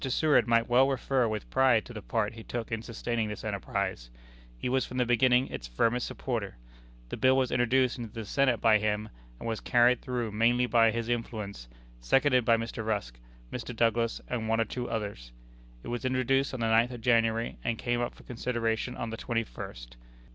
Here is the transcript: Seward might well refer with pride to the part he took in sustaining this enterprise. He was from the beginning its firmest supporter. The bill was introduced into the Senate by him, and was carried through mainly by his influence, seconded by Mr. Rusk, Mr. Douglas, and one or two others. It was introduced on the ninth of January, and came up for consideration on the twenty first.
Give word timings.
Seward 0.09 0.47
might 0.47 0.67
well 0.67 0.89
refer 0.89 1.27
with 1.27 1.47
pride 1.51 1.85
to 1.85 1.93
the 1.93 2.01
part 2.01 2.33
he 2.33 2.41
took 2.41 2.71
in 2.71 2.81
sustaining 2.81 3.29
this 3.29 3.43
enterprise. 3.43 4.09
He 4.57 4.67
was 4.67 4.83
from 4.83 4.97
the 4.97 5.05
beginning 5.05 5.45
its 5.49 5.67
firmest 5.67 6.07
supporter. 6.07 6.55
The 7.09 7.17
bill 7.17 7.37
was 7.37 7.51
introduced 7.51 7.99
into 7.99 8.11
the 8.11 8.25
Senate 8.25 8.59
by 8.59 8.79
him, 8.79 9.09
and 9.37 9.47
was 9.47 9.59
carried 9.59 10.01
through 10.01 10.31
mainly 10.31 10.65
by 10.65 10.89
his 10.89 11.07
influence, 11.07 11.67
seconded 11.99 12.43
by 12.45 12.57
Mr. 12.57 12.83
Rusk, 12.83 13.19
Mr. 13.53 13.75
Douglas, 13.75 14.19
and 14.27 14.49
one 14.49 14.59
or 14.59 14.65
two 14.65 14.89
others. 14.89 15.31
It 15.83 15.89
was 15.89 16.03
introduced 16.03 16.55
on 16.55 16.61
the 16.61 16.69
ninth 16.69 16.89
of 16.89 17.01
January, 17.01 17.57
and 17.63 17.77
came 17.77 18.01
up 18.01 18.15
for 18.15 18.23
consideration 18.23 18.97
on 18.97 19.11
the 19.11 19.17
twenty 19.17 19.43
first. 19.43 19.97